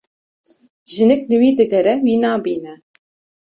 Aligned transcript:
Jinik 0.91 1.21
li 1.29 1.37
wî 1.41 1.49
digere 1.57 1.93
wî 2.05 2.15
nabîne. 2.23 2.73